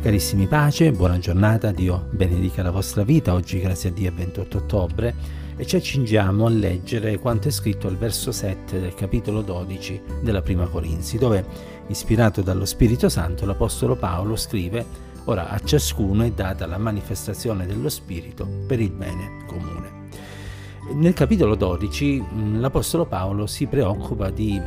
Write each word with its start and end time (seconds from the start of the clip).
Carissimi 0.00 0.46
pace, 0.46 0.92
buona 0.92 1.18
giornata, 1.18 1.72
Dio 1.72 2.06
benedica 2.10 2.62
la 2.62 2.70
vostra 2.70 3.02
vita, 3.02 3.34
oggi 3.34 3.60
grazie 3.60 3.90
a 3.90 3.92
Dio 3.92 4.08
è 4.08 4.12
28 4.12 4.56
ottobre 4.56 5.14
e 5.56 5.66
ci 5.66 5.76
accingiamo 5.76 6.46
a 6.46 6.48
leggere 6.48 7.18
quanto 7.18 7.48
è 7.48 7.50
scritto 7.50 7.86
al 7.86 7.98
verso 7.98 8.32
7 8.32 8.80
del 8.80 8.94
capitolo 8.94 9.42
12 9.42 10.00
della 10.22 10.40
prima 10.40 10.66
Corinzi, 10.68 11.18
dove, 11.18 11.44
ispirato 11.88 12.40
dallo 12.40 12.64
Spirito 12.64 13.10
Santo, 13.10 13.44
l'Apostolo 13.44 13.94
Paolo 13.94 14.36
scrive 14.36 15.08
Ora 15.24 15.50
a 15.50 15.60
ciascuno 15.60 16.24
è 16.24 16.30
data 16.32 16.64
la 16.64 16.78
manifestazione 16.78 17.66
dello 17.66 17.90
Spirito 17.90 18.48
per 18.66 18.80
il 18.80 18.90
bene 18.90 19.44
comune. 19.46 19.98
Nel 20.94 21.12
capitolo 21.12 21.54
12 21.54 22.24
l'Apostolo 22.54 23.04
Paolo 23.04 23.46
si 23.46 23.66
preoccupa 23.66 24.30
di 24.30 24.60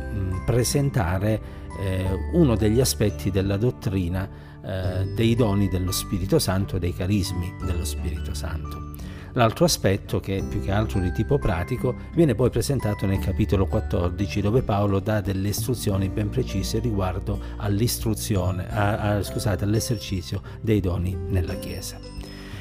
presentare 0.46 1.62
eh, 1.80 2.06
uno 2.34 2.54
degli 2.54 2.80
aspetti 2.80 3.32
della 3.32 3.56
dottrina 3.56 4.52
eh, 4.64 5.06
dei 5.14 5.34
doni 5.34 5.68
dello 5.68 5.92
Spirito 5.92 6.38
Santo, 6.38 6.78
dei 6.78 6.94
carismi 6.94 7.54
dello 7.64 7.84
Spirito 7.84 8.34
Santo. 8.34 8.92
L'altro 9.36 9.64
aspetto, 9.64 10.20
che 10.20 10.38
è 10.38 10.44
più 10.44 10.60
che 10.62 10.70
altro 10.70 11.00
di 11.00 11.10
tipo 11.10 11.38
pratico, 11.38 11.96
viene 12.14 12.36
poi 12.36 12.50
presentato 12.50 13.04
nel 13.04 13.18
capitolo 13.18 13.66
14, 13.66 14.40
dove 14.40 14.62
Paolo 14.62 15.00
dà 15.00 15.20
delle 15.20 15.48
istruzioni 15.48 16.08
ben 16.08 16.30
precise 16.30 16.78
riguardo 16.78 17.40
all'istruzione, 17.56 18.70
a, 18.70 19.16
a, 19.16 19.22
scusate, 19.22 19.64
all'esercizio 19.64 20.40
dei 20.60 20.78
doni 20.78 21.16
nella 21.16 21.54
Chiesa. 21.54 21.98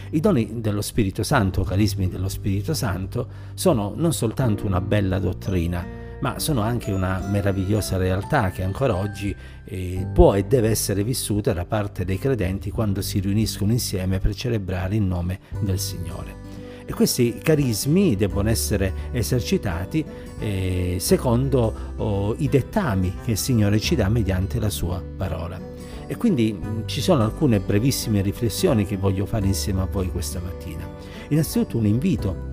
I 0.10 0.20
doni 0.20 0.62
dello 0.62 0.82
Spirito 0.82 1.22
Santo, 1.22 1.64
carismi 1.64 2.10
dello 2.10 2.30
Spirito 2.30 2.74
Santo, 2.74 3.28
sono 3.54 3.94
non 3.96 4.12
soltanto 4.12 4.66
una 4.66 4.82
bella 4.82 5.20
dottrina, 5.20 6.02
ma 6.20 6.40
sono 6.40 6.62
anche 6.62 6.92
una 6.92 7.26
meravigliosa 7.30 7.98
realtà 7.98 8.52
che 8.52 8.64
ancora 8.64 8.96
oggi 8.96 9.36
eh, 9.66 10.08
può 10.14 10.36
e 10.36 10.44
deve 10.46 10.70
essere 10.70 11.04
vissuta 11.04 11.54
da 11.54 11.66
parte 11.66 12.06
dei 12.06 12.18
credenti 12.18 12.72
quando 12.72 13.02
si 13.02 13.20
riuniscono 13.20 13.72
insieme 13.72 14.20
per 14.20 14.34
celebrare 14.36 14.96
il 14.96 15.02
nome 15.02 15.40
del 15.60 15.80
Signore. 15.80 16.42
E 16.86 16.94
questi 16.94 17.38
carismi 17.42 18.16
devono 18.16 18.50
essere 18.50 18.94
esercitati 19.12 20.04
eh, 20.40 20.98
secondo 21.00 21.74
oh, 21.96 22.36
i 22.38 22.50
dettami 22.50 23.14
che 23.24 23.32
il 23.32 23.38
Signore 23.38 23.80
ci 23.80 23.96
dà 23.96 24.10
mediante 24.10 24.60
la 24.60 24.70
sua 24.70 25.02
parola. 25.16 25.60
E 26.06 26.18
quindi 26.18 26.54
mm, 26.54 26.82
ci 26.86 27.00
sono 27.00 27.24
alcune 27.24 27.60
brevissime 27.62 28.22
riflessioni 28.22 28.86
che 28.86 28.98
voglio 28.98 29.26
fare 29.26 29.46
insieme 29.46 29.82
a 29.82 29.88
voi 29.90 30.12
questa 30.12 30.42
mattina. 30.42 30.86
Innanzitutto 31.30 31.78
un 31.78 31.86
invito 31.86 32.52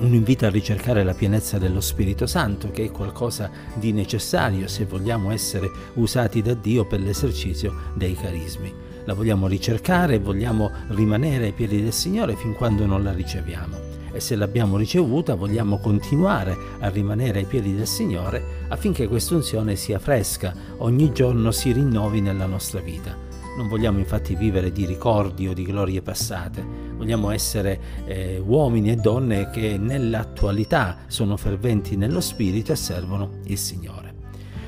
un 0.00 0.14
invito 0.14 0.46
a 0.46 0.50
ricercare 0.50 1.02
la 1.02 1.14
pienezza 1.14 1.58
dello 1.58 1.80
Spirito 1.80 2.26
Santo, 2.26 2.70
che 2.70 2.84
è 2.84 2.90
qualcosa 2.90 3.50
di 3.74 3.92
necessario 3.92 4.68
se 4.68 4.84
vogliamo 4.84 5.32
essere 5.32 5.70
usati 5.94 6.40
da 6.40 6.54
Dio 6.54 6.84
per 6.84 7.00
l'esercizio 7.00 7.74
dei 7.94 8.14
carismi. 8.14 8.72
La 9.04 9.14
vogliamo 9.14 9.48
ricercare 9.48 10.18
vogliamo 10.18 10.70
rimanere 10.88 11.46
ai 11.46 11.52
piedi 11.52 11.82
del 11.82 11.92
Signore 11.92 12.36
fin 12.36 12.54
quando 12.54 12.86
non 12.86 13.02
la 13.02 13.12
riceviamo. 13.12 13.96
E 14.12 14.20
se 14.20 14.36
l'abbiamo 14.36 14.76
ricevuta 14.76 15.34
vogliamo 15.34 15.78
continuare 15.78 16.56
a 16.78 16.88
rimanere 16.88 17.40
ai 17.40 17.44
piedi 17.46 17.74
del 17.74 17.86
Signore 17.86 18.66
affinché 18.68 19.08
questa 19.08 19.34
unzione 19.34 19.76
sia 19.76 19.98
fresca, 19.98 20.54
ogni 20.78 21.12
giorno 21.12 21.50
si 21.50 21.72
rinnovi 21.72 22.20
nella 22.20 22.46
nostra 22.46 22.80
vita. 22.80 23.16
Non 23.56 23.66
vogliamo 23.66 23.98
infatti 23.98 24.36
vivere 24.36 24.70
di 24.70 24.86
ricordi 24.86 25.48
o 25.48 25.52
di 25.52 25.64
glorie 25.64 26.02
passate, 26.02 26.87
vogliamo 26.98 27.30
essere 27.30 27.80
eh, 28.04 28.42
uomini 28.44 28.90
e 28.90 28.96
donne 28.96 29.48
che 29.50 29.78
nell'attualità 29.78 30.98
sono 31.06 31.36
ferventi 31.38 31.96
nello 31.96 32.20
spirito 32.20 32.72
e 32.72 32.76
servono 32.76 33.38
il 33.44 33.56
Signore. 33.56 34.16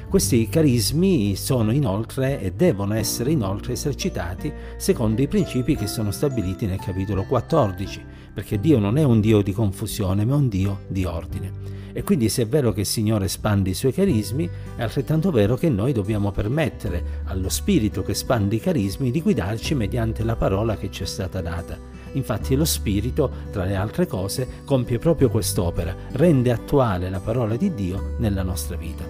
Questi 0.09 0.49
carismi 0.49 1.37
sono 1.37 1.73
inoltre 1.73 2.41
e 2.41 2.53
devono 2.53 2.95
essere 2.95 3.31
inoltre 3.31 3.75
esercitati 3.75 4.53
secondo 4.77 5.23
i 5.23 5.29
principi 5.29 5.77
che 5.77 5.87
sono 5.87 6.11
stabiliti 6.11 6.67
nel 6.67 6.81
capitolo 6.81 7.25
14, 7.25 8.03
perché 8.33 8.59
Dio 8.59 8.79
non 8.79 8.97
è 8.97 9.05
un 9.05 9.21
Dio 9.21 9.43
di 9.43 9.53
confusione, 9.53 10.25
ma 10.25 10.35
un 10.35 10.49
Dio 10.49 10.81
di 10.89 11.05
ordine. 11.05 11.71
E 11.93 12.03
quindi 12.03 12.29
se 12.29 12.43
è 12.43 12.47
vero 12.47 12.73
che 12.73 12.81
il 12.81 12.87
Signore 12.87 13.27
espande 13.27 13.71
i 13.71 13.75
suoi 13.75 13.93
carismi, 13.93 14.49
è 14.77 14.83
altrettanto 14.83 15.31
vero 15.31 15.57
che 15.57 15.69
noi 15.69 15.93
dobbiamo 15.93 16.31
permettere 16.31 17.23
allo 17.25 17.49
Spirito 17.49 18.03
che 18.03 18.13
espande 18.13 18.57
i 18.57 18.61
carismi 18.61 19.11
di 19.11 19.21
guidarci 19.21 19.75
mediante 19.75 20.23
la 20.23 20.37
parola 20.37 20.77
che 20.77 20.91
ci 20.91 21.03
è 21.03 21.07
stata 21.07 21.41
data. 21.41 22.00
Infatti 22.13 22.55
lo 22.57 22.65
Spirito, 22.65 23.31
tra 23.51 23.65
le 23.65 23.77
altre 23.77 24.07
cose, 24.07 24.63
compie 24.65 24.99
proprio 24.99 25.31
quest'opera, 25.31 25.95
rende 26.13 26.51
attuale 26.51 27.11
la 27.11 27.21
parola 27.21 27.57
di 27.57 27.75
Dio 27.75 28.15
nella 28.19 28.43
nostra 28.43 28.77
vita. 28.77 29.05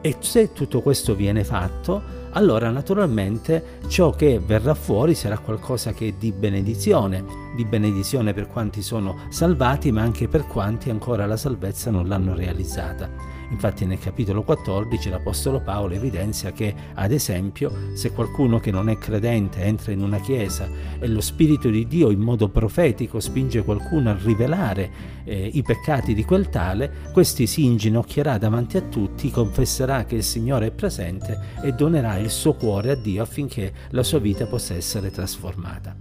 E 0.00 0.16
se 0.18 0.52
tutto 0.52 0.80
questo 0.80 1.14
viene 1.14 1.44
fatto, 1.44 2.21
allora 2.32 2.70
naturalmente 2.70 3.78
ciò 3.88 4.10
che 4.10 4.40
verrà 4.44 4.74
fuori 4.74 5.14
sarà 5.14 5.38
qualcosa 5.38 5.92
che 5.92 6.08
è 6.08 6.14
di 6.18 6.32
benedizione, 6.32 7.24
di 7.54 7.64
benedizione 7.64 8.32
per 8.32 8.46
quanti 8.46 8.82
sono 8.82 9.26
salvati, 9.28 9.92
ma 9.92 10.02
anche 10.02 10.28
per 10.28 10.46
quanti 10.46 10.90
ancora 10.90 11.26
la 11.26 11.36
salvezza 11.36 11.90
non 11.90 12.08
l'hanno 12.08 12.34
realizzata. 12.34 13.32
Infatti 13.52 13.84
nel 13.84 13.98
capitolo 13.98 14.42
14 14.42 15.10
l'Apostolo 15.10 15.60
Paolo 15.60 15.92
evidenzia 15.92 16.52
che, 16.52 16.74
ad 16.94 17.12
esempio, 17.12 17.70
se 17.92 18.10
qualcuno 18.10 18.58
che 18.58 18.70
non 18.70 18.88
è 18.88 18.96
credente 18.96 19.60
entra 19.60 19.92
in 19.92 20.00
una 20.00 20.18
chiesa 20.20 20.66
e 20.98 21.06
lo 21.06 21.20
Spirito 21.20 21.68
di 21.68 21.86
Dio 21.86 22.10
in 22.10 22.20
modo 22.20 22.48
profetico 22.48 23.20
spinge 23.20 23.62
qualcuno 23.62 24.08
a 24.08 24.16
rivelare 24.18 24.90
eh, 25.24 25.50
i 25.52 25.62
peccati 25.62 26.14
di 26.14 26.24
quel 26.24 26.48
tale, 26.48 26.90
questi 27.12 27.46
si 27.46 27.66
inginocchierà 27.66 28.38
davanti 28.38 28.78
a 28.78 28.82
tutti, 28.82 29.30
confesserà 29.30 30.04
che 30.04 30.14
il 30.14 30.24
Signore 30.24 30.68
è 30.68 30.70
presente 30.70 31.38
e 31.62 31.72
donerà 31.72 32.16
il 32.22 32.30
suo 32.30 32.54
cuore 32.54 32.92
a 32.92 32.94
Dio 32.94 33.22
affinché 33.22 33.72
la 33.90 34.02
sua 34.02 34.18
vita 34.18 34.46
possa 34.46 34.74
essere 34.74 35.10
trasformata. 35.10 35.94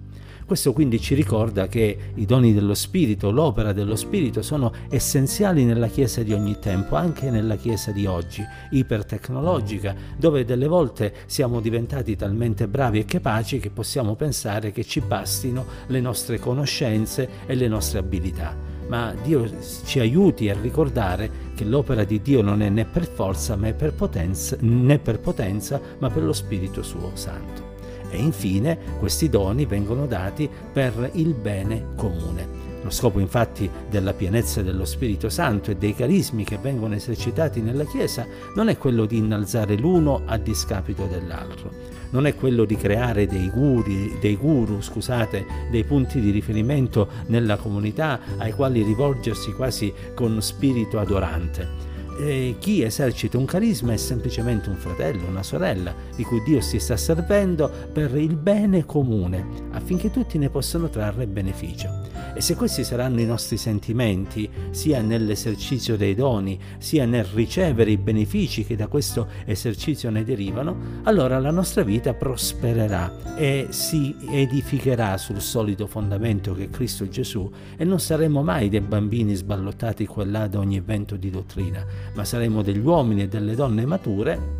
Questo 0.45 0.73
quindi 0.73 0.99
ci 0.99 1.15
ricorda 1.15 1.67
che 1.67 1.97
i 2.15 2.25
doni 2.25 2.53
dello 2.53 2.73
Spirito, 2.73 3.31
l'opera 3.31 3.71
dello 3.71 3.95
Spirito 3.95 4.41
sono 4.41 4.73
essenziali 4.89 5.63
nella 5.63 5.87
Chiesa 5.87 6.23
di 6.23 6.33
ogni 6.33 6.59
tempo, 6.59 6.97
anche 6.97 7.29
nella 7.29 7.55
Chiesa 7.55 7.91
di 7.91 8.05
oggi, 8.05 8.43
ipertecnologica, 8.71 9.95
dove 10.17 10.43
delle 10.43 10.67
volte 10.67 11.13
siamo 11.25 11.61
diventati 11.61 12.17
talmente 12.17 12.67
bravi 12.67 12.99
e 12.99 13.05
capaci 13.05 13.59
che 13.59 13.69
possiamo 13.69 14.15
pensare 14.15 14.71
che 14.71 14.83
ci 14.83 14.99
bastino 14.99 15.65
le 15.87 16.01
nostre 16.01 16.37
conoscenze 16.37 17.29
e 17.45 17.55
le 17.55 17.69
nostre 17.69 17.99
abilità 17.99 18.70
ma 18.91 19.15
Dio 19.23 19.49
ci 19.85 20.01
aiuti 20.01 20.49
a 20.49 20.57
ricordare 20.59 21.49
che 21.55 21.63
l'opera 21.63 22.03
di 22.03 22.21
Dio 22.21 22.41
non 22.41 22.61
è 22.61 22.67
né 22.67 22.83
per 22.83 23.07
forza 23.07 23.55
né 23.55 23.73
per 23.73 23.93
potenza, 23.93 24.57
né 24.59 24.99
per 24.99 25.21
potenza 25.21 25.79
ma 25.99 26.09
per 26.09 26.23
lo 26.23 26.33
Spirito 26.33 26.83
suo 26.83 27.11
Santo. 27.13 27.70
E 28.11 28.17
infine 28.17 28.77
questi 28.99 29.29
doni 29.29 29.65
vengono 29.65 30.05
dati 30.05 30.49
per 30.71 31.09
il 31.13 31.33
bene 31.33 31.93
comune. 31.95 32.61
Lo 32.83 32.89
scopo 32.89 33.19
infatti 33.19 33.69
della 33.89 34.13
pienezza 34.13 34.61
dello 34.61 34.85
Spirito 34.85 35.29
Santo 35.29 35.71
e 35.71 35.75
dei 35.75 35.95
carismi 35.95 36.43
che 36.43 36.57
vengono 36.57 36.95
esercitati 36.95 37.61
nella 37.61 37.85
Chiesa 37.85 38.25
non 38.55 38.69
è 38.69 38.77
quello 38.77 39.05
di 39.05 39.17
innalzare 39.17 39.75
l'uno 39.75 40.23
a 40.25 40.37
discapito 40.37 41.05
dell'altro, 41.05 41.71
non 42.09 42.25
è 42.25 42.33
quello 42.33 42.65
di 42.65 42.75
creare 42.75 43.27
dei 43.27 43.49
guru, 43.51 43.83
dei, 44.19 44.35
guru, 44.35 44.81
scusate, 44.81 45.45
dei 45.69 45.83
punti 45.83 46.19
di 46.19 46.31
riferimento 46.31 47.07
nella 47.27 47.57
comunità 47.57 48.19
ai 48.37 48.51
quali 48.51 48.81
rivolgersi 48.81 49.53
quasi 49.53 49.93
con 50.15 50.41
spirito 50.41 50.99
adorante 50.99 51.90
eh, 52.21 52.55
chi 52.59 52.83
esercita 52.83 53.37
un 53.37 53.45
carisma 53.45 53.93
è 53.93 53.97
semplicemente 53.97 54.69
un 54.69 54.75
fratello, 54.75 55.27
una 55.27 55.41
sorella 55.41 55.93
di 56.15 56.23
cui 56.23 56.43
Dio 56.43 56.61
si 56.61 56.79
sta 56.79 56.95
servendo 56.95 57.69
per 57.91 58.15
il 58.15 58.35
bene 58.35 58.85
comune, 58.85 59.43
affinché 59.71 60.11
tutti 60.11 60.37
ne 60.37 60.49
possano 60.49 60.89
trarre 60.89 61.25
beneficio. 61.25 62.11
E 62.33 62.41
se 62.41 62.55
questi 62.55 62.83
saranno 62.83 63.19
i 63.19 63.25
nostri 63.25 63.57
sentimenti, 63.57 64.49
sia 64.69 65.01
nell'esercizio 65.01 65.97
dei 65.97 66.15
doni, 66.15 66.57
sia 66.77 67.05
nel 67.05 67.25
ricevere 67.25 67.91
i 67.91 67.97
benefici 67.97 68.65
che 68.65 68.75
da 68.75 68.87
questo 68.87 69.27
esercizio 69.45 70.09
ne 70.09 70.23
derivano, 70.23 71.01
allora 71.03 71.39
la 71.39 71.51
nostra 71.51 71.83
vita 71.83 72.13
prospererà 72.13 73.35
e 73.35 73.67
si 73.69 74.15
edificherà 74.29 75.17
sul 75.17 75.41
solido 75.41 75.87
fondamento 75.87 76.53
che 76.53 76.65
è 76.65 76.69
Cristo 76.69 77.07
Gesù 77.09 77.51
e 77.75 77.83
non 77.83 77.99
saremo 77.99 78.43
mai 78.43 78.69
dei 78.69 78.81
bambini 78.81 79.35
sballottati 79.35 80.05
qua 80.05 80.23
e 80.23 80.27
là 80.27 80.47
da 80.47 80.59
ogni 80.59 80.79
vento 80.79 81.17
di 81.17 81.29
dottrina, 81.29 81.85
ma 82.13 82.25
saremo 82.25 82.61
degli 82.61 82.85
uomini 82.85 83.23
e 83.23 83.27
delle 83.27 83.55
donne 83.55 83.85
mature 83.85 84.59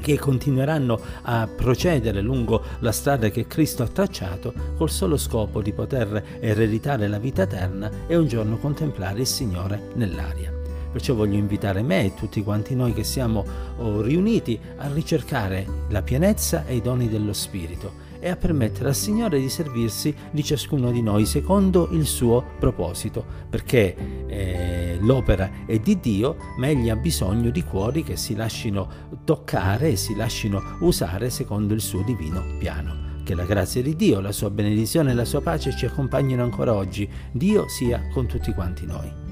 che 0.00 0.18
continueranno 0.18 1.00
a 1.22 1.48
procedere 1.54 2.20
lungo 2.20 2.62
la 2.80 2.92
strada 2.92 3.28
che 3.30 3.46
Cristo 3.46 3.82
ha 3.82 3.88
tracciato 3.88 4.52
col 4.76 4.90
solo 4.90 5.16
scopo 5.16 5.60
di 5.60 5.72
poter 5.72 6.38
ereditare 6.40 7.08
la 7.08 7.18
vita 7.18 7.42
eterna 7.42 7.90
e 8.06 8.16
un 8.16 8.26
giorno 8.26 8.58
contemplare 8.58 9.20
il 9.20 9.26
Signore 9.26 9.90
nell'aria. 9.94 10.52
Perciò 10.90 11.14
voglio 11.14 11.36
invitare 11.36 11.82
me 11.82 12.06
e 12.06 12.14
tutti 12.14 12.42
quanti 12.42 12.74
noi 12.74 12.94
che 12.94 13.04
siamo 13.04 13.44
oh, 13.76 14.00
riuniti 14.00 14.58
a 14.76 14.88
ricercare 14.92 15.66
la 15.88 16.02
pienezza 16.02 16.64
e 16.64 16.76
i 16.76 16.80
doni 16.80 17.08
dello 17.08 17.34
Spirito 17.34 18.06
e 18.20 18.30
a 18.30 18.36
permettere 18.36 18.88
al 18.88 18.94
Signore 18.94 19.38
di 19.38 19.48
servirsi 19.48 20.14
di 20.30 20.42
ciascuno 20.42 20.90
di 20.90 21.02
noi 21.02 21.24
secondo 21.26 21.88
il 21.92 22.06
suo 22.06 22.42
proposito, 22.58 23.24
perché 23.48 23.94
eh, 24.26 24.67
l'opera 25.00 25.50
è 25.66 25.78
di 25.78 25.98
Dio, 26.00 26.36
ma 26.58 26.68
egli 26.68 26.88
ha 26.88 26.96
bisogno 26.96 27.50
di 27.50 27.62
cuori 27.62 28.02
che 28.02 28.16
si 28.16 28.34
lasciano 28.34 28.88
toccare 29.24 29.90
e 29.90 29.96
si 29.96 30.14
lasciano 30.14 30.76
usare 30.80 31.30
secondo 31.30 31.74
il 31.74 31.80
suo 31.80 32.02
divino 32.02 32.42
piano. 32.58 33.06
Che 33.24 33.34
la 33.34 33.44
grazia 33.44 33.82
di 33.82 33.94
Dio, 33.94 34.20
la 34.20 34.32
sua 34.32 34.50
benedizione 34.50 35.10
e 35.10 35.14
la 35.14 35.24
sua 35.24 35.42
pace 35.42 35.76
ci 35.76 35.84
accompagnino 35.84 36.42
ancora 36.42 36.74
oggi. 36.74 37.08
Dio 37.30 37.68
sia 37.68 38.08
con 38.12 38.26
tutti 38.26 38.52
quanti 38.52 38.86
noi. 38.86 39.27